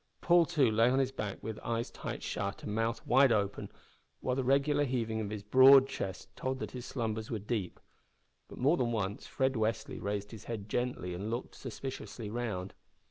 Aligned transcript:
Paul, 0.19 0.47
too, 0.47 0.71
lay 0.71 0.89
on 0.89 0.97
his 0.97 1.11
back 1.11 1.43
with 1.43 1.59
eyes 1.59 1.91
tight 1.91 2.23
shut 2.23 2.63
and 2.63 2.73
mouth 2.73 3.05
wide 3.05 3.31
open, 3.31 3.69
while 4.19 4.35
the 4.35 4.43
regular 4.43 4.83
heaving 4.83 5.21
of 5.21 5.29
his 5.29 5.43
broad 5.43 5.87
chest 5.87 6.35
told 6.35 6.57
that 6.57 6.71
his 6.71 6.87
slumbers 6.87 7.29
were 7.29 7.37
deep. 7.37 7.79
But 8.47 8.57
more 8.57 8.77
than 8.77 8.91
once 8.91 9.27
Fred 9.27 9.53
Westly 9.53 9.99
raised 10.01 10.31
his 10.31 10.45
head 10.45 10.67
gently 10.67 11.13
and 11.13 11.29
looked 11.29 11.53
suspiciously 11.53 12.31
round. 12.31 12.73